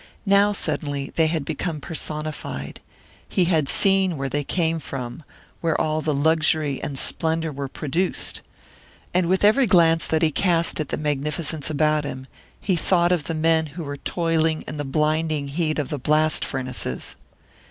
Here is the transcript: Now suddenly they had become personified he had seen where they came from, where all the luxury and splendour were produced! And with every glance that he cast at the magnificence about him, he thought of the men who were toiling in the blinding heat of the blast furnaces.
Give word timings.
Now 0.25 0.51
suddenly 0.51 1.11
they 1.13 1.27
had 1.27 1.45
become 1.45 1.79
personified 1.79 2.79
he 3.29 3.45
had 3.45 3.69
seen 3.69 4.17
where 4.17 4.29
they 4.29 4.43
came 4.43 4.79
from, 4.79 5.21
where 5.59 5.79
all 5.79 6.01
the 6.01 6.11
luxury 6.11 6.81
and 6.81 6.97
splendour 6.97 7.51
were 7.51 7.67
produced! 7.67 8.41
And 9.13 9.27
with 9.27 9.43
every 9.43 9.67
glance 9.67 10.07
that 10.07 10.23
he 10.23 10.31
cast 10.31 10.79
at 10.79 10.89
the 10.89 10.97
magnificence 10.97 11.69
about 11.69 12.03
him, 12.03 12.25
he 12.59 12.75
thought 12.75 13.11
of 13.11 13.25
the 13.25 13.35
men 13.35 13.67
who 13.77 13.83
were 13.83 13.97
toiling 13.97 14.63
in 14.67 14.77
the 14.77 14.83
blinding 14.85 15.49
heat 15.49 15.77
of 15.77 15.89
the 15.89 15.99
blast 15.99 16.43
furnaces. 16.43 17.15